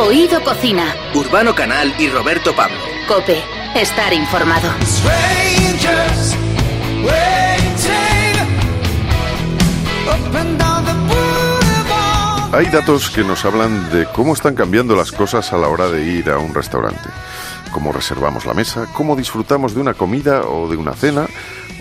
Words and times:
Oído 0.00 0.42
Cocina. 0.42 0.94
Urbano 1.14 1.54
Canal 1.54 1.94
y 1.98 2.08
Roberto 2.08 2.56
Pablo. 2.56 2.78
Cope, 3.06 3.38
estar 3.76 4.14
informado. 4.14 4.70
Hay 12.52 12.66
datos 12.66 13.10
que 13.10 13.22
nos 13.22 13.44
hablan 13.44 13.90
de 13.90 14.06
cómo 14.06 14.32
están 14.32 14.54
cambiando 14.54 14.96
las 14.96 15.12
cosas 15.12 15.52
a 15.52 15.58
la 15.58 15.68
hora 15.68 15.90
de 15.90 16.02
ir 16.02 16.30
a 16.30 16.38
un 16.38 16.54
restaurante. 16.54 17.10
Cómo 17.70 17.92
reservamos 17.92 18.46
la 18.46 18.54
mesa, 18.54 18.86
cómo 18.94 19.14
disfrutamos 19.16 19.74
de 19.74 19.82
una 19.82 19.92
comida 19.92 20.46
o 20.46 20.66
de 20.70 20.78
una 20.78 20.94
cena. 20.94 21.26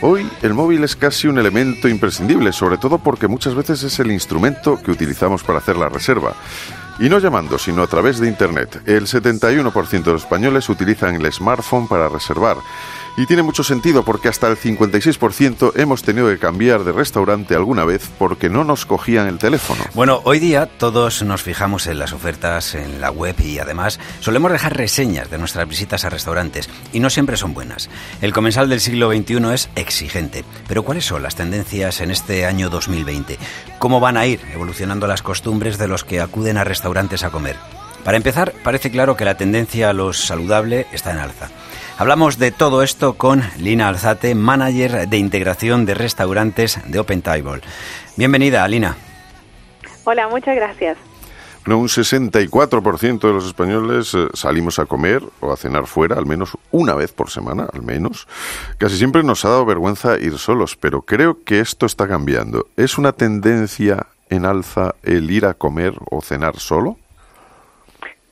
Hoy 0.01 0.29
el 0.41 0.53
móvil 0.53 0.83
es 0.83 0.97
casi 0.97 1.29
un 1.29 1.39
elemento 1.39 1.87
imprescindible, 1.87 2.51
sobre 2.51 2.77
todo 2.77 2.99
porque 2.99 3.29
muchas 3.29 3.55
veces 3.55 3.81
es 3.83 3.97
el 3.99 4.11
instrumento 4.11 4.81
que 4.81 4.91
utilizamos 4.91 5.41
para 5.41 5.59
hacer 5.59 5.77
la 5.77 5.87
reserva. 5.87 6.33
Y 6.99 7.07
no 7.07 7.19
llamando, 7.19 7.57
sino 7.57 7.81
a 7.81 7.87
través 7.87 8.19
de 8.19 8.27
Internet. 8.27 8.81
El 8.85 9.07
71% 9.07 10.03
de 10.03 10.11
los 10.11 10.23
españoles 10.23 10.67
utilizan 10.67 11.15
el 11.15 11.31
smartphone 11.31 11.87
para 11.87 12.09
reservar. 12.09 12.57
Y 13.19 13.25
tiene 13.25 13.43
mucho 13.43 13.65
sentido 13.65 14.05
porque 14.05 14.29
hasta 14.29 14.47
el 14.47 14.55
56% 14.55 15.73
hemos 15.75 16.03
tenido 16.03 16.29
que 16.29 16.37
cambiar 16.37 16.85
de 16.85 16.93
restaurante 16.93 17.53
alguna 17.53 17.83
vez 17.83 18.09
porque 18.17 18.47
no 18.47 18.63
nos 18.63 18.85
cogían 18.85 19.27
el 19.27 19.39
teléfono. 19.39 19.83
Bueno, 19.93 20.21
hoy 20.23 20.39
día 20.39 20.67
todos 20.67 21.21
nos 21.23 21.43
fijamos 21.43 21.87
en 21.87 21.99
las 21.99 22.13
ofertas 22.13 22.75
en 22.75 23.01
la 23.01 23.11
web 23.11 23.35
y 23.43 23.59
además 23.59 23.99
solemos 24.21 24.53
dejar 24.53 24.77
reseñas 24.77 25.29
de 25.29 25.37
nuestras 25.37 25.67
visitas 25.67 26.05
a 26.05 26.09
restaurantes 26.09 26.69
y 26.93 27.01
no 27.01 27.09
siempre 27.09 27.35
son 27.35 27.53
buenas. 27.53 27.89
El 28.21 28.31
comensal 28.31 28.69
del 28.69 28.79
siglo 28.79 29.11
XXI 29.11 29.53
es 29.53 29.69
exigente. 29.75 30.45
Pero 30.69 30.83
¿cuáles 30.83 31.03
son 31.03 31.21
las 31.21 31.35
tendencias 31.35 31.99
en 31.99 32.11
este 32.11 32.45
año 32.45 32.69
2020? 32.69 33.37
¿Cómo 33.79 33.99
van 33.99 34.15
a 34.15 34.27
ir 34.27 34.39
evolucionando 34.53 35.07
las 35.07 35.23
costumbres 35.23 35.77
de 35.77 35.89
los 35.89 36.05
que 36.05 36.21
acuden 36.21 36.55
a 36.55 36.63
restaurantes 36.63 37.25
a 37.25 37.31
comer? 37.31 37.57
Para 38.05 38.15
empezar, 38.15 38.53
parece 38.63 38.91
claro 38.91 39.17
que 39.17 39.25
la 39.25 39.35
tendencia 39.35 39.89
a 39.89 39.93
lo 39.93 40.13
saludable 40.13 40.87
está 40.93 41.11
en 41.11 41.19
alza. 41.19 41.49
Hablamos 41.99 42.37
de 42.39 42.53
todo 42.53 42.81
esto 42.81 43.15
con 43.15 43.43
Lina 43.57 43.89
Alzate, 43.89 44.33
manager 44.33 45.09
de 45.09 45.17
integración 45.17 45.85
de 45.85 45.95
restaurantes 45.95 46.79
de 46.87 46.97
Open 46.97 47.21
Table. 47.21 47.59
Bienvenida, 48.15 48.65
Lina. 48.69 48.95
Hola, 50.05 50.29
muchas 50.29 50.55
gracias. 50.55 50.97
un 51.65 51.89
64% 51.89 53.19
de 53.19 53.33
los 53.33 53.45
españoles 53.45 54.13
eh, 54.13 54.29
salimos 54.33 54.79
a 54.79 54.85
comer 54.85 55.21
o 55.41 55.51
a 55.51 55.57
cenar 55.57 55.87
fuera 55.87 56.15
al 56.15 56.25
menos 56.25 56.57
una 56.71 56.95
vez 56.95 57.11
por 57.11 57.31
semana, 57.31 57.67
al 57.73 57.81
menos. 57.81 58.29
Casi 58.77 58.95
siempre 58.95 59.21
nos 59.21 59.43
ha 59.43 59.49
dado 59.49 59.65
vergüenza 59.65 60.17
ir 60.17 60.37
solos, 60.37 60.77
pero 60.77 61.01
creo 61.01 61.43
que 61.43 61.59
esto 61.59 61.85
está 61.85 62.07
cambiando. 62.07 62.67
¿Es 62.77 62.97
una 62.97 63.11
tendencia 63.11 64.07
en 64.29 64.45
alza 64.45 64.95
el 65.03 65.29
ir 65.29 65.45
a 65.45 65.53
comer 65.53 65.95
o 66.09 66.21
cenar 66.21 66.59
solo? 66.59 66.97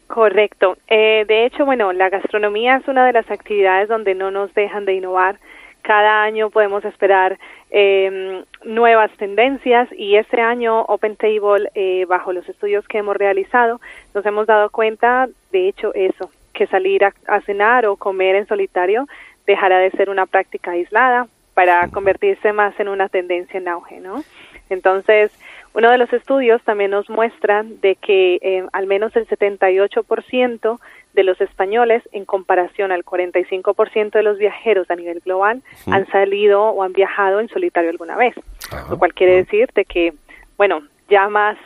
Correcto. 0.08 0.78
Eh, 0.88 1.26
de 1.28 1.46
hecho, 1.46 1.66
bueno, 1.66 1.92
la 1.94 2.10
gastronomía 2.10 2.78
es 2.78 2.88
una 2.88 3.06
de 3.06 3.14
las 3.14 3.30
actividades 3.30 3.90
donde 3.90 4.16
no 4.16 4.32
nos 4.32 4.54
dejan 4.54 4.86
de 4.86 4.94
innovar. 4.94 5.38
Cada 5.82 6.24
año 6.24 6.50
podemos 6.50 6.84
esperar 6.86 7.38
eh, 7.72 8.44
nuevas 8.64 9.12
tendencias 9.18 9.90
y 9.92 10.16
este 10.16 10.42
año 10.42 10.82
Open 10.82 11.16
Table, 11.16 11.70
eh, 11.76 12.06
bajo 12.06 12.34
los 12.34 12.48
estudios 12.50 12.88
que 12.88 12.98
hemos 12.98 13.16
realizado, 13.16 13.80
nos 14.14 14.26
hemos 14.26 14.48
dado 14.48 14.70
cuenta, 14.70 15.28
de 15.52 15.68
hecho, 15.68 15.94
eso, 15.94 16.30
que 16.54 16.68
salir 16.68 17.06
a, 17.06 17.14
a 17.28 17.42
cenar 17.42 17.86
o 17.86 17.96
comer 17.98 18.36
en 18.36 18.48
solitario 18.48 19.08
dejará 19.46 19.80
de 19.80 19.92
ser 19.92 20.10
una 20.10 20.26
práctica 20.26 20.72
aislada 20.72 21.28
para 21.54 21.88
convertirse 21.90 22.54
más 22.54 22.78
en 22.80 22.88
una 22.88 23.10
tendencia 23.10 23.58
en 23.58 23.68
auge, 23.68 24.00
¿no? 24.00 24.24
Entonces, 24.70 25.32
uno 25.78 25.92
de 25.92 26.00
los 26.00 26.12
estudios 26.12 26.60
también 26.64 26.90
nos 26.90 27.08
muestra 27.08 27.62
de 27.64 27.96
que 27.98 28.40
eh, 28.42 28.66
al 28.74 28.88
menos 28.88 29.16
el 29.16 29.28
78% 29.28 30.80
de 31.14 31.24
los 31.24 31.40
españoles, 31.40 32.02
en 32.14 32.26
comparación 32.26 32.92
al 32.92 33.06
45% 33.06 34.10
de 34.10 34.24
los 34.24 34.40
viajeros 34.40 34.90
a 34.90 34.96
nivel 34.96 35.20
global, 35.20 35.62
han 35.86 36.08
salido 36.08 36.64
o 36.64 36.82
han 36.82 36.94
viajado 36.94 37.40
en 37.40 37.50
solitario 37.50 37.92
alguna 37.92 38.18
vez. 38.18 38.34
Lo 38.90 38.98
cual 38.98 39.14
quiere 39.14 39.36
decir 39.36 39.70
de 39.76 39.86
que, 39.86 40.16
bueno, 40.58 40.82
ya 41.10 41.30
más, 41.30 41.58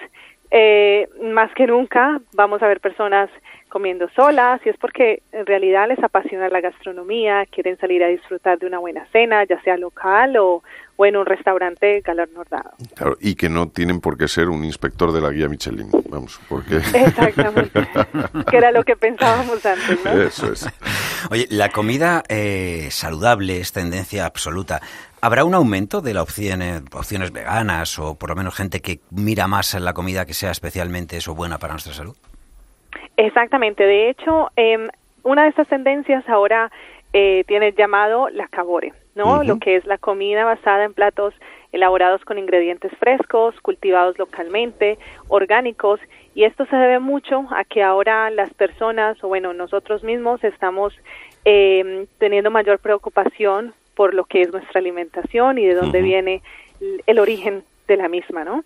eh, 0.51 1.07
más 1.21 1.51
que 1.53 1.65
nunca 1.65 2.19
vamos 2.33 2.61
a 2.61 2.67
ver 2.67 2.81
personas 2.81 3.29
comiendo 3.69 4.09
solas 4.09 4.59
y 4.65 4.69
es 4.69 4.75
porque 4.77 5.23
en 5.31 5.45
realidad 5.45 5.87
les 5.87 6.03
apasiona 6.03 6.49
la 6.49 6.59
gastronomía, 6.59 7.45
quieren 7.45 7.77
salir 7.77 8.03
a 8.03 8.07
disfrutar 8.07 8.59
de 8.59 8.67
una 8.67 8.79
buena 8.79 9.05
cena, 9.13 9.45
ya 9.45 9.61
sea 9.61 9.77
local 9.77 10.35
o, 10.35 10.61
o 10.97 11.05
en 11.05 11.15
un 11.15 11.25
restaurante 11.25 12.01
galardonado. 12.01 12.71
Claro, 12.95 13.17
y 13.21 13.35
que 13.35 13.47
no 13.47 13.69
tienen 13.69 14.01
por 14.01 14.17
qué 14.17 14.27
ser 14.27 14.49
un 14.49 14.65
inspector 14.65 15.13
de 15.13 15.21
la 15.21 15.31
guía 15.31 15.47
Michelin, 15.47 15.89
vamos, 16.09 16.41
porque... 16.49 16.77
Exactamente, 16.77 17.87
que 18.51 18.57
era 18.57 18.71
lo 18.71 18.83
que 18.83 18.97
pensábamos 18.97 19.65
antes, 19.65 20.03
¿no? 20.03 20.21
Eso 20.21 20.51
es. 20.51 20.67
Oye, 21.29 21.47
la 21.49 21.69
comida 21.69 22.23
eh, 22.27 22.89
saludable 22.91 23.61
es 23.61 23.71
tendencia 23.71 24.25
absoluta. 24.25 24.81
¿Habrá 25.23 25.45
un 25.45 25.53
aumento 25.53 26.01
de 26.01 26.15
las 26.15 26.23
opciones, 26.23 26.81
opciones 26.93 27.31
veganas 27.31 27.99
o 27.99 28.15
por 28.15 28.29
lo 28.29 28.35
menos 28.35 28.55
gente 28.55 28.79
que 28.81 28.99
mira 29.11 29.45
más 29.45 29.75
en 29.75 29.85
la 29.85 29.93
comida 29.93 30.25
que 30.25 30.33
sea 30.33 30.49
especialmente 30.49 31.17
eso 31.17 31.35
buena 31.35 31.59
para 31.59 31.73
nuestra 31.73 31.93
salud? 31.93 32.15
Exactamente. 33.17 33.83
De 33.83 34.09
hecho, 34.09 34.49
eh, 34.55 34.89
una 35.21 35.43
de 35.43 35.49
estas 35.49 35.67
tendencias 35.67 36.27
ahora 36.27 36.71
eh, 37.13 37.43
tiene 37.47 37.71
llamado 37.73 38.29
la 38.29 38.47
cabore, 38.47 38.93
¿no? 39.13 39.43
Lo 39.43 39.59
que 39.59 39.75
es 39.75 39.85
la 39.85 39.99
comida 39.99 40.43
basada 40.43 40.85
en 40.85 40.93
platos 40.95 41.35
elaborados 41.71 42.25
con 42.25 42.39
ingredientes 42.39 42.91
frescos, 42.97 43.53
cultivados 43.61 44.17
localmente, 44.17 44.97
orgánicos, 45.27 45.99
y 46.33 46.45
esto 46.45 46.65
se 46.65 46.75
debe 46.75 46.97
mucho 46.97 47.45
a 47.51 47.63
que 47.63 47.83
ahora 47.83 48.31
las 48.31 48.51
personas, 48.55 49.23
o 49.23 49.27
bueno, 49.27 49.53
nosotros 49.53 50.03
mismos 50.03 50.43
estamos 50.43 50.93
eh, 51.45 52.07
teniendo 52.17 52.49
mayor 52.49 52.79
preocupación 52.79 53.75
por 53.95 54.13
lo 54.13 54.25
que 54.25 54.41
es 54.41 54.51
nuestra 54.51 54.79
alimentación 54.79 55.57
y 55.57 55.65
de 55.65 55.75
dónde 55.75 56.01
viene 56.01 56.41
el 57.05 57.19
origen 57.19 57.63
de 57.87 57.97
la 57.97 58.07
misma, 58.07 58.43
¿no? 58.43 58.63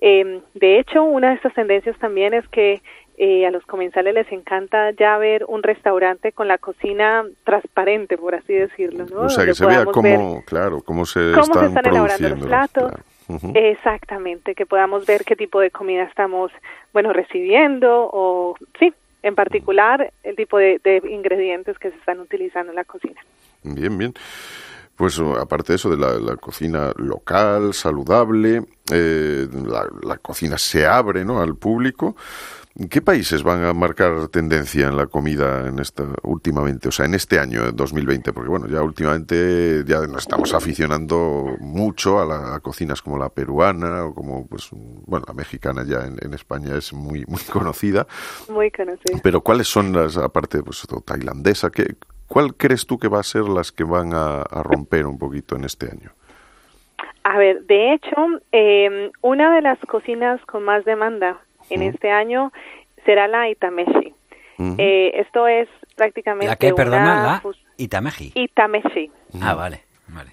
Eh, 0.00 0.40
de 0.54 0.78
hecho, 0.78 1.02
una 1.02 1.30
de 1.30 1.34
estas 1.34 1.54
tendencias 1.54 1.98
también 1.98 2.34
es 2.34 2.46
que 2.48 2.80
eh, 3.20 3.46
a 3.46 3.50
los 3.50 3.64
comensales 3.66 4.14
les 4.14 4.30
encanta 4.30 4.92
ya 4.92 5.18
ver 5.18 5.44
un 5.48 5.64
restaurante 5.64 6.30
con 6.30 6.46
la 6.46 6.58
cocina 6.58 7.24
transparente, 7.44 8.16
por 8.16 8.36
así 8.36 8.52
decirlo, 8.52 9.06
¿no? 9.06 9.22
O 9.22 9.28
sea, 9.28 9.44
que 9.44 9.54
se 9.54 9.66
vea 9.66 9.84
cómo, 9.86 10.44
claro, 10.44 10.82
cómo 10.82 11.04
se 11.04 11.32
cómo 11.32 11.42
están, 11.42 11.60
se 11.62 11.66
están 11.66 11.86
elaborando 11.86 12.28
los 12.28 12.46
platos. 12.46 12.92
Claro. 12.92 13.52
Exactamente, 13.54 14.54
que 14.54 14.64
podamos 14.64 15.04
ver 15.04 15.24
qué 15.24 15.36
tipo 15.36 15.60
de 15.60 15.70
comida 15.70 16.04
estamos, 16.04 16.50
bueno, 16.92 17.12
recibiendo 17.12 18.08
o, 18.10 18.54
sí, 18.78 18.94
en 19.22 19.34
particular 19.34 20.12
el 20.22 20.36
tipo 20.36 20.56
de, 20.56 20.80
de 20.82 21.02
ingredientes 21.10 21.78
que 21.78 21.90
se 21.90 21.96
están 21.96 22.20
utilizando 22.20 22.70
en 22.70 22.76
la 22.76 22.84
cocina. 22.84 23.20
Bien, 23.62 23.96
bien. 23.96 24.14
Pues 24.96 25.16
uh, 25.18 25.36
aparte 25.36 25.72
de 25.72 25.76
eso, 25.76 25.90
de 25.90 25.96
la, 25.96 26.18
la 26.18 26.36
cocina 26.36 26.92
local, 26.96 27.72
saludable, 27.72 28.64
eh, 28.90 29.46
la, 29.52 29.86
la 30.02 30.18
cocina 30.18 30.58
se 30.58 30.86
abre 30.86 31.24
¿no? 31.24 31.40
al 31.40 31.54
público. 31.54 32.16
¿Qué 32.90 33.02
países 33.02 33.42
van 33.42 33.64
a 33.64 33.72
marcar 33.72 34.28
tendencia 34.28 34.86
en 34.86 34.96
la 34.96 35.08
comida 35.08 35.66
en 35.66 35.80
esta 35.80 36.04
últimamente, 36.22 36.88
o 36.88 36.92
sea, 36.92 37.06
en 37.06 37.14
este 37.14 37.40
año 37.40 37.64
eh, 37.64 37.72
2020? 37.74 38.32
Porque 38.32 38.48
bueno, 38.48 38.68
ya 38.68 38.82
últimamente 38.82 39.82
ya 39.84 40.06
nos 40.06 40.22
estamos 40.22 40.54
aficionando 40.54 41.56
mucho 41.58 42.20
a, 42.20 42.24
la, 42.24 42.54
a 42.54 42.60
cocinas 42.60 43.02
como 43.02 43.18
la 43.18 43.30
peruana 43.30 44.04
o 44.04 44.14
como 44.14 44.46
pues 44.46 44.68
bueno, 44.72 45.26
la 45.26 45.34
mexicana 45.34 45.84
ya 45.84 46.06
en, 46.06 46.18
en 46.20 46.34
España 46.34 46.76
es 46.76 46.92
muy 46.92 47.24
muy 47.26 47.42
conocida. 47.52 48.06
Muy 48.48 48.70
conocido. 48.70 49.18
Pero 49.24 49.40
¿cuáles 49.40 49.66
son 49.66 49.92
las 49.92 50.16
aparte 50.16 50.62
pues 50.62 50.86
tailandesa, 51.04 51.70
qué 51.70 51.96
cuál 52.28 52.54
crees 52.54 52.86
tú 52.86 52.98
que 52.98 53.08
va 53.08 53.20
a 53.20 53.24
ser 53.24 53.42
las 53.44 53.72
que 53.72 53.84
van 53.84 54.12
a, 54.14 54.42
a 54.42 54.62
romper 54.62 55.06
un 55.06 55.18
poquito 55.18 55.56
en 55.56 55.64
este 55.64 55.86
año? 55.90 56.12
A 57.24 57.36
ver, 57.38 57.62
de 57.64 57.92
hecho, 57.94 58.16
eh, 58.52 59.10
una 59.22 59.54
de 59.54 59.60
las 59.62 59.78
cocinas 59.80 60.40
con 60.46 60.62
más 60.64 60.84
demanda 60.84 61.38
en 61.68 61.82
este 61.82 62.10
año 62.10 62.52
será 63.04 63.28
la 63.28 63.48
Itameshi. 63.50 64.14
Eh, 64.78 65.12
esto 65.14 65.46
es 65.46 65.68
prácticamente 65.94 66.48
¿La 66.48 66.56
que, 66.56 66.72
perdona? 66.74 67.22
La 67.22 67.42
Itameji. 67.76 68.32
Itameshi. 68.34 69.10
Ah, 69.40 69.54
vale, 69.54 69.82
vale. 70.08 70.32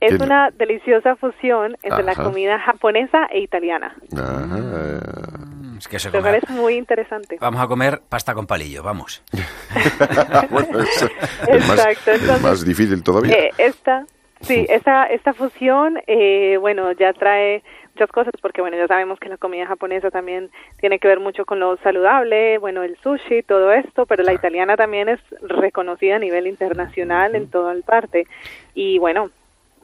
Es 0.00 0.16
¿Qué- 0.18 0.22
una 0.22 0.50
deliciosa 0.50 1.16
fusión 1.16 1.76
entre 1.82 2.02
la 2.02 2.12
Ajá. 2.12 2.24
comida 2.24 2.58
japonesa 2.58 3.26
e 3.30 3.40
italiana. 3.40 3.94
Mm, 4.10 5.41
Es 5.82 5.88
que 5.88 5.98
se 5.98 6.10
Me 6.10 6.18
come- 6.18 6.30
parece 6.30 6.52
muy 6.52 6.76
interesante. 6.76 7.38
Vamos 7.40 7.60
a 7.60 7.66
comer 7.66 8.00
pasta 8.08 8.34
con 8.34 8.46
palillo, 8.46 8.84
vamos. 8.84 9.20
bueno, 10.50 10.78
es, 10.80 11.02
es 11.48 11.68
más, 11.68 11.78
Exacto, 11.80 12.10
es 12.12 12.20
entonces, 12.20 12.40
más 12.42 12.64
difícil 12.64 13.02
todavía. 13.02 13.34
Eh, 13.36 13.50
esta, 13.58 14.06
sí, 14.42 14.64
esta, 14.68 15.06
esta 15.06 15.32
fusión, 15.34 16.00
eh, 16.06 16.56
bueno, 16.60 16.92
ya 16.92 17.12
trae 17.12 17.64
muchas 17.94 18.10
cosas 18.12 18.32
porque, 18.40 18.60
bueno, 18.60 18.76
ya 18.76 18.86
sabemos 18.86 19.18
que 19.18 19.28
la 19.28 19.38
comida 19.38 19.66
japonesa 19.66 20.12
también 20.12 20.50
tiene 20.78 21.00
que 21.00 21.08
ver 21.08 21.18
mucho 21.18 21.44
con 21.44 21.58
lo 21.58 21.76
saludable, 21.78 22.58
bueno, 22.58 22.84
el 22.84 22.96
sushi, 22.98 23.42
todo 23.42 23.72
esto, 23.72 24.06
pero 24.06 24.22
la 24.22 24.34
italiana 24.34 24.76
también 24.76 25.08
es 25.08 25.18
reconocida 25.40 26.14
a 26.14 26.20
nivel 26.20 26.46
internacional 26.46 27.34
en 27.34 27.50
toda 27.50 27.72
el 27.72 27.82
parte. 27.82 28.28
Y, 28.74 28.98
bueno, 28.98 29.30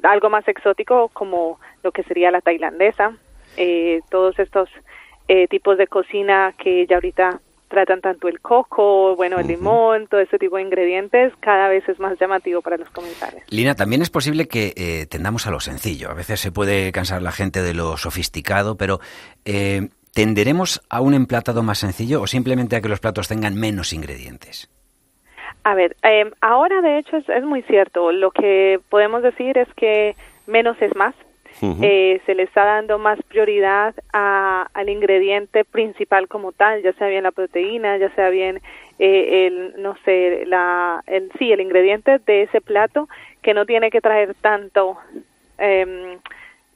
algo 0.04 0.30
más 0.30 0.46
exótico 0.46 1.08
como 1.12 1.58
lo 1.82 1.90
que 1.90 2.04
sería 2.04 2.30
la 2.30 2.40
tailandesa, 2.40 3.14
eh, 3.56 4.00
todos 4.10 4.38
estos 4.38 4.70
eh, 5.28 5.46
tipos 5.48 5.78
de 5.78 5.86
cocina 5.86 6.54
que 6.58 6.86
ya 6.86 6.96
ahorita 6.96 7.40
tratan 7.68 8.00
tanto 8.00 8.28
el 8.28 8.40
coco, 8.40 9.14
bueno, 9.14 9.38
el 9.38 9.46
limón, 9.46 10.06
todo 10.08 10.20
ese 10.20 10.38
tipo 10.38 10.56
de 10.56 10.62
ingredientes, 10.62 11.32
cada 11.40 11.68
vez 11.68 11.86
es 11.88 12.00
más 12.00 12.18
llamativo 12.18 12.62
para 12.62 12.78
los 12.78 12.88
comensales. 12.90 13.44
Lina, 13.50 13.74
también 13.74 14.02
es 14.02 14.10
posible 14.10 14.48
que 14.48 14.72
eh, 14.76 15.06
tendamos 15.06 15.46
a 15.46 15.50
lo 15.50 15.60
sencillo. 15.60 16.10
A 16.10 16.14
veces 16.14 16.40
se 16.40 16.50
puede 16.50 16.90
cansar 16.92 17.22
la 17.22 17.32
gente 17.32 17.62
de 17.62 17.74
lo 17.74 17.96
sofisticado, 17.96 18.76
pero 18.76 19.00
eh, 19.44 19.88
¿tenderemos 20.14 20.80
a 20.88 21.00
un 21.00 21.14
emplatado 21.14 21.62
más 21.62 21.78
sencillo 21.78 22.22
o 22.22 22.26
simplemente 22.26 22.76
a 22.76 22.80
que 22.80 22.88
los 22.88 23.00
platos 23.00 23.28
tengan 23.28 23.54
menos 23.54 23.92
ingredientes? 23.92 24.70
A 25.64 25.74
ver, 25.74 25.96
eh, 26.02 26.30
ahora 26.40 26.80
de 26.80 26.98
hecho 26.98 27.18
es, 27.18 27.44
muy 27.44 27.62
cierto. 27.62 28.10
Lo 28.12 28.30
que 28.30 28.80
podemos 28.88 29.22
decir 29.22 29.58
es 29.58 29.68
que 29.74 30.16
menos 30.46 30.80
es 30.80 30.94
más. 30.96 31.14
Eh, 31.60 32.20
se 32.24 32.34
le 32.34 32.44
está 32.44 32.64
dando 32.64 32.98
más 32.98 33.20
prioridad 33.22 33.94
a, 34.12 34.68
al 34.74 34.88
ingrediente 34.88 35.64
principal 35.64 36.28
como 36.28 36.52
tal, 36.52 36.82
ya 36.82 36.92
sea 36.94 37.08
bien 37.08 37.24
la 37.24 37.32
proteína, 37.32 37.96
ya 37.96 38.10
sea 38.14 38.30
bien 38.30 38.60
eh, 38.98 39.46
el, 39.46 39.82
no 39.82 39.96
sé, 40.04 40.44
la, 40.46 41.02
el, 41.06 41.30
sí, 41.38 41.52
el 41.52 41.60
ingrediente 41.60 42.18
de 42.18 42.42
ese 42.42 42.60
plato 42.60 43.08
que 43.42 43.54
no 43.54 43.66
tiene 43.66 43.90
que 43.90 44.00
traer 44.00 44.34
tanto 44.34 44.98
eh, 45.58 46.18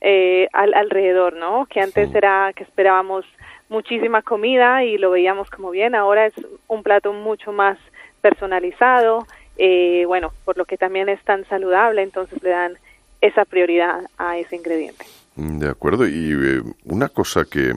eh, 0.01 0.49
al, 0.53 0.75
alrededor, 0.75 1.35
¿no? 1.35 1.67
Que 1.67 1.81
antes 1.81 2.13
era 2.13 2.53
que 2.57 2.65
esperábamos 2.65 3.25
muchísima 3.69 4.21
comida 4.23 4.83
y 4.83 4.99
lo 4.99 5.13
veíamos 5.13 5.49
como 5.49 5.71
bien, 5.71 5.95
ahora 5.95 6.27
es 6.27 6.35
un 6.67 6.83
plato 6.83 7.13
mucho 7.13 7.53
más 7.53 7.79
personalizado, 8.21 9.27
eh, 9.59 10.05
bueno, 10.07 10.33
por 10.45 10.59
lo 10.59 10.65
que 10.65 10.77
también 10.77 11.09
es 11.09 11.23
tan 11.23 11.45
saludable, 11.47 12.03
entonces 12.03 12.43
le 12.43 12.51
dan 12.51 12.79
esa 13.23 13.47
prioridad 13.47 14.05
a 14.19 14.37
ese 14.37 14.57
ingrediente. 14.57 15.07
De 15.37 15.69
acuerdo, 15.69 16.07
y 16.07 16.33
eh, 16.33 16.63
una 16.85 17.09
cosa 17.09 17.47
que, 17.47 17.71
eh, 17.71 17.75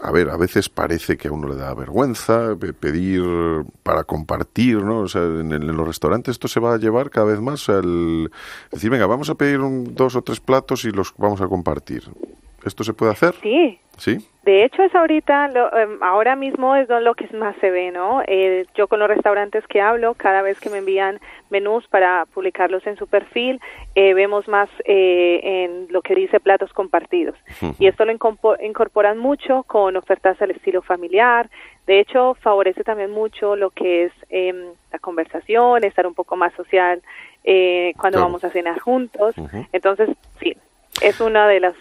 a 0.00 0.10
ver, 0.10 0.30
a 0.30 0.36
veces 0.36 0.68
parece 0.68 1.16
que 1.16 1.28
a 1.28 1.32
uno 1.32 1.46
le 1.46 1.54
da 1.54 1.72
vergüenza 1.74 2.56
pedir 2.80 3.22
para 3.84 4.02
compartir, 4.02 4.82
¿no? 4.82 5.00
O 5.00 5.08
sea, 5.08 5.22
en, 5.22 5.64
los 5.76 5.86
restaurantes 5.86 6.32
esto 6.32 6.48
se 6.48 6.58
va 6.58 6.74
a 6.74 6.78
llevar 6.78 7.10
cada 7.10 7.26
vez 7.26 7.40
más 7.40 7.68
al 7.68 8.32
decir, 8.72 8.90
venga, 8.90 9.06
vamos 9.06 9.30
a 9.30 9.36
pedir 9.36 9.60
dos 9.60 10.16
o 10.16 10.22
tres 10.22 10.40
platos 10.40 10.84
y 10.84 10.90
los 10.90 11.14
vamos 11.16 11.40
a 11.40 11.46
compartir. 11.46 12.02
¿Esto 12.66 12.82
se 12.82 12.92
puede 12.92 13.12
hacer? 13.12 13.34
Sí. 13.42 13.78
Sí. 13.96 14.18
De 14.42 14.64
hecho, 14.64 14.82
es 14.82 14.94
ahorita, 14.94 15.50
em, 15.80 16.02
ahora 16.02 16.36
mismo 16.36 16.76
es 16.76 16.88
lo 16.88 17.14
que 17.14 17.26
más 17.36 17.56
se 17.60 17.70
ve, 17.70 17.90
¿no? 17.90 18.22
Eh, 18.26 18.66
yo 18.74 18.88
con 18.88 18.98
los 18.98 19.08
restaurantes 19.08 19.66
que 19.66 19.80
hablo, 19.80 20.14
cada 20.14 20.42
vez 20.42 20.60
que 20.60 20.68
me 20.68 20.78
envían 20.78 21.18
menús 21.48 21.86
para 21.88 22.26
publicarlos 22.26 22.86
en 22.86 22.96
su 22.96 23.06
perfil, 23.06 23.60
eh, 23.94 24.14
vemos 24.14 24.46
más 24.48 24.68
eh, 24.84 25.40
en 25.64 25.86
lo 25.90 26.02
que 26.02 26.14
dice 26.14 26.40
platos 26.40 26.72
compartidos. 26.72 27.36
Y 27.78 27.86
esto 27.86 28.04
lo 28.04 28.12
incorporan 28.12 29.18
mucho 29.18 29.62
con 29.62 29.96
ofertas 29.96 30.40
al 30.42 30.50
estilo 30.50 30.82
familiar. 30.82 31.48
De 31.86 32.00
hecho, 32.00 32.34
favorece 32.34 32.84
también 32.84 33.10
mucho 33.10 33.56
lo 33.56 33.70
que 33.70 34.04
es 34.04 34.12
em, 34.28 34.74
la 34.92 34.98
conversación, 34.98 35.84
estar 35.84 36.06
un 36.06 36.14
poco 36.14 36.36
más 36.36 36.52
social 36.54 37.00
cuando 37.96 38.20
vamos 38.20 38.44
a 38.44 38.50
cenar 38.50 38.78
juntos. 38.80 39.34
Entonces, 39.72 40.10
sí, 40.40 40.56
es 41.00 41.20
una 41.20 41.46
de 41.46 41.60
las 41.60 41.74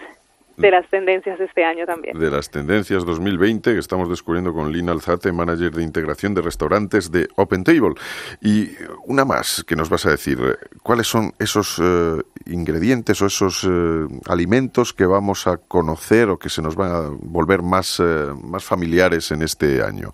de 0.57 0.71
las 0.71 0.89
tendencias 0.89 1.37
de 1.37 1.45
este 1.45 1.65
año 1.65 1.85
también. 1.85 2.17
De 2.17 2.31
las 2.31 2.49
tendencias 2.49 3.05
2020 3.05 3.73
que 3.73 3.79
estamos 3.79 4.09
descubriendo 4.09 4.53
con 4.53 4.71
Lina 4.71 4.91
Alzate, 4.91 5.31
manager 5.31 5.71
de 5.71 5.83
integración 5.83 6.33
de 6.33 6.41
restaurantes 6.41 7.11
de 7.11 7.27
Open 7.35 7.63
Table. 7.63 7.95
Y 8.41 8.69
una 9.05 9.25
más 9.25 9.63
que 9.67 9.75
nos 9.75 9.89
vas 9.89 10.05
a 10.05 10.11
decir, 10.11 10.39
¿cuáles 10.83 11.07
son 11.07 11.33
esos 11.39 11.79
eh, 11.81 12.21
ingredientes 12.45 13.21
o 13.21 13.25
esos 13.25 13.63
eh, 13.63 14.07
alimentos 14.27 14.93
que 14.93 15.05
vamos 15.05 15.47
a 15.47 15.57
conocer 15.57 16.29
o 16.29 16.37
que 16.37 16.49
se 16.49 16.61
nos 16.61 16.75
van 16.75 16.91
a 16.91 17.09
volver 17.19 17.61
más, 17.61 17.99
eh, 17.99 18.27
más 18.43 18.63
familiares 18.63 19.31
en 19.31 19.41
este 19.41 19.83
año? 19.83 20.13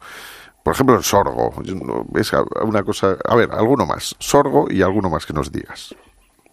Por 0.64 0.74
ejemplo, 0.74 0.96
el 0.96 1.04
sorgo. 1.04 1.52
Es 2.16 2.32
una 2.62 2.84
cosa. 2.84 3.18
A 3.26 3.36
ver, 3.36 3.50
alguno 3.52 3.86
más. 3.88 4.16
Sorgo 4.20 4.68
y 4.70 4.84
alguno 4.84 5.10
más 5.10 5.26
que 5.26 5.34
nos 5.34 5.52
digas. 5.52 5.96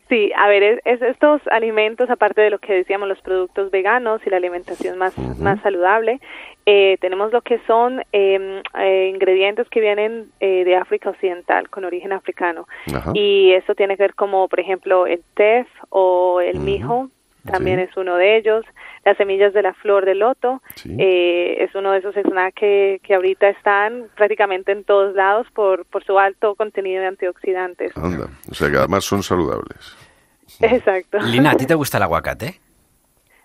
Sí, 0.09 0.33
a 0.35 0.49
ver, 0.49 0.81
es, 0.85 1.03
estos 1.03 1.43
alimentos, 1.49 2.09
aparte 2.09 2.41
de 2.41 2.51
lo 2.51 2.59
que 2.59 2.73
decíamos, 2.73 3.09
los 3.09 3.21
productos 3.21 3.71
veganos 3.71 4.23
y 4.27 4.31
la 4.31 4.39
alimentación 4.39 4.97
más, 4.97 5.17
más 5.39 5.61
saludable, 5.61 6.19
eh, 6.65 6.97
tenemos 7.01 7.31
lo 7.33 7.43
que 7.43 7.61
son 7.67 8.03
em, 8.13 8.63
eh, 8.79 9.11
ingredientes 9.13 9.69
que 9.69 9.81
vienen 9.81 10.31
eh, 10.41 10.65
de 10.65 10.77
África 10.77 11.11
Occidental, 11.11 11.69
con 11.69 11.85
origen 11.85 12.13
africano. 12.13 12.67
Y 13.13 13.53
eso 13.53 13.75
tiene 13.75 13.97
que 13.97 14.05
ver 14.05 14.15
como, 14.15 14.49
por 14.49 14.61
ejemplo, 14.61 15.07
el 15.07 15.23
tef 15.35 15.69
o 15.91 16.41
el 16.41 16.59
mijo, 16.59 17.11
también 17.50 17.79
es 17.79 17.97
uno 17.97 18.17
de 18.17 18.37
ellos. 18.37 18.65
Las 19.05 19.17
semillas 19.17 19.53
de 19.53 19.62
la 19.62 19.75
flor 19.75 20.05
de 20.05 20.15
loto 20.15 20.62
es 20.85 21.75
uno 21.75 21.93
de 21.93 21.99
esos 21.99 22.15
snacks 22.15 22.55
que, 22.55 23.00
que 23.03 23.15
ahorita 23.15 23.49
están 23.49 24.06
prácticamente 24.17 24.73
en 24.73 24.85
todos 24.85 25.15
lados 25.15 25.47
por, 25.55 25.85
por 25.87 26.05
su 26.05 26.19
alto 26.19 26.55
contenido 26.55 27.03
de 27.03 27.09
antioxidantes. 27.09 27.97
Anda, 27.97 28.29
o 28.50 28.55
sea 28.55 28.71
que 28.71 28.77
además 28.77 29.05
son 29.05 29.23
saludables. 29.23 29.97
Exacto. 30.61 31.19
Lina, 31.21 31.53
¿a 31.53 31.56
ti 31.56 31.67
te 31.67 31.75
gusta 31.75 31.99
el 31.99 32.05
aguacate? 32.05 32.61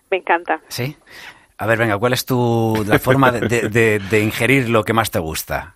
Me 0.09 0.17
encanta. 0.17 0.61
¿Sí? 0.67 0.95
A 1.57 1.65
ver, 1.65 1.77
venga, 1.77 1.97
¿cuál 1.97 2.13
es 2.13 2.25
tu 2.25 2.83
la 2.87 2.99
forma 2.99 3.31
de, 3.31 3.99
de, 3.99 4.19
ingerir 4.19 4.69
lo 4.69 4.83
que 4.83 4.93
más 4.93 5.11
te 5.11 5.19
gusta? 5.19 5.75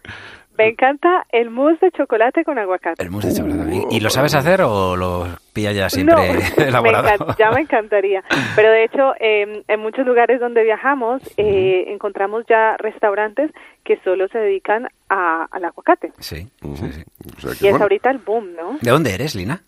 Me 0.57 0.69
encanta 0.69 1.25
el 1.29 1.49
mousse 1.49 1.79
de 1.79 1.91
chocolate 1.91 2.43
con 2.43 2.57
aguacate. 2.57 3.01
El 3.03 3.11
mousse 3.11 3.27
de 3.27 3.35
chocolate. 3.35 3.87
¿Y, 3.91 3.99
lo 3.99 4.09
sabes 4.09 4.33
hacer 4.33 4.63
o 4.63 4.95
lo 4.95 5.27
pilla 5.57 5.71
ya 5.71 5.89
siempre 5.89 6.39
elaborado? 6.57 7.35
ya 7.37 7.51
me 7.51 7.61
encantaría. 7.61 8.23
Pero 8.55 8.71
de 8.71 8.83
hecho, 8.83 9.13
em, 9.19 9.63
en 9.67 9.79
muchos 9.79 10.05
lugares 10.05 10.39
donde 10.39 10.63
viajamos 10.63 11.21
eh, 11.37 11.85
encontramos 11.87 12.45
ya 12.47 12.77
restaurantes 12.77 13.51
que 13.83 13.99
solo 14.03 14.27
se 14.27 14.37
dedican 14.37 14.87
al 15.09 15.65
aguacate. 15.65 16.11
Sí, 16.19 16.47
sí, 16.75 16.91
sí. 16.91 17.65
y 17.65 17.67
es 17.67 17.81
ahorita 17.81 18.11
el 18.11 18.19
boom, 18.19 18.55
¿no? 18.55 18.77
¿De 18.81 18.91
dónde 18.91 19.13
eres, 19.13 19.33
Lina? 19.33 19.61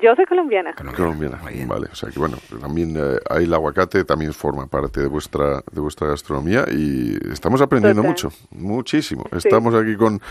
Yo 0.00 0.16
soy 0.16 0.24
colombiana. 0.24 0.72
Colombiana, 0.72 1.38
vale. 1.66 1.88
O 1.92 1.94
sea 1.94 2.08
que 2.08 2.18
bueno, 2.18 2.38
también 2.58 2.96
eh, 2.96 3.18
ahí 3.28 3.44
el 3.44 3.52
aguacate 3.52 4.04
también 4.04 4.32
forma 4.32 4.66
parte 4.66 5.02
de 5.02 5.06
vuestra 5.06 5.62
de 5.70 5.80
vuestra 5.82 6.08
gastronomía 6.08 6.64
y 6.70 7.18
estamos 7.30 7.60
aprendiendo 7.60 8.02
mucho, 8.02 8.32
muchísimo. 8.52 9.26
Estamos 9.32 9.74
aquí 9.74 9.94
con 9.96 10.22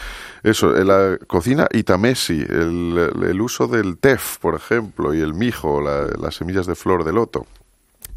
eso, 0.41 0.71
la 0.83 1.15
cocina 1.27 1.67
itamesi, 1.71 2.41
el, 2.41 3.11
el 3.21 3.39
uso 3.39 3.67
del 3.67 3.99
tef, 3.99 4.39
por 4.39 4.55
ejemplo, 4.55 5.13
y 5.13 5.21
el 5.21 5.35
mijo, 5.35 5.79
las 5.79 6.33
semillas 6.33 6.65
de 6.65 6.73
flor 6.73 7.03
de 7.03 7.13
loto 7.13 7.45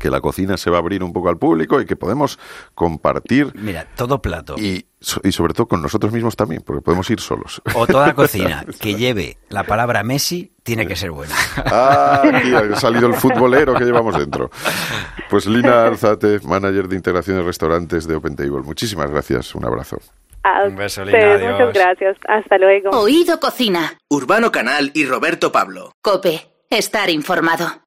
que 0.04 0.10
la 0.10 0.20
cocina 0.20 0.58
se 0.58 0.68
va 0.68 0.76
a 0.76 0.80
abrir 0.80 1.02
un 1.02 1.14
poco 1.14 1.30
al 1.30 1.38
público 1.38 1.80
y 1.80 1.86
que 1.86 1.96
podemos 1.96 2.38
compartir. 2.74 3.50
Mira, 3.54 3.86
todo 3.96 4.20
plato. 4.20 4.54
Y, 4.58 4.84
y 5.22 5.32
sobre 5.32 5.54
todo 5.54 5.66
con 5.66 5.80
nosotros 5.80 6.12
mismos 6.12 6.36
también, 6.36 6.60
porque 6.60 6.82
podemos 6.82 7.08
ir 7.08 7.20
solos. 7.20 7.62
O 7.74 7.86
toda 7.86 8.12
cocina 8.14 8.66
que 8.82 8.96
lleve 8.96 9.38
la 9.48 9.64
palabra 9.64 10.02
Messi 10.02 10.52
tiene 10.62 10.86
que 10.86 10.94
ser 10.94 11.10
buena. 11.10 11.34
Ah, 11.56 12.20
ha 12.22 12.76
salido 12.76 13.06
el 13.06 13.14
futbolero 13.14 13.72
que 13.72 13.84
llevamos 13.86 14.18
dentro. 14.18 14.50
Pues 15.30 15.46
Lina 15.46 15.86
Alzate, 15.86 16.38
manager 16.40 16.86
de 16.86 16.96
integración 16.96 17.38
de 17.38 17.42
restaurantes 17.44 18.06
de 18.06 18.16
Open 18.16 18.36
Table. 18.36 18.60
Muchísimas 18.60 19.10
gracias, 19.10 19.54
un 19.54 19.64
abrazo. 19.64 19.96
un 20.66 20.76
beso, 20.76 21.02
Lina. 21.02 21.38
Muchas 21.50 21.72
gracias. 21.72 22.18
Hasta 22.28 22.58
luego. 22.58 22.90
Oído 22.90 23.40
Cocina. 23.40 23.94
Urbano 24.10 24.52
Canal 24.52 24.90
y 24.92 25.06
Roberto 25.06 25.50
Pablo. 25.50 25.92
Cope, 26.02 26.46
estar 26.68 27.08
informado. 27.08 27.80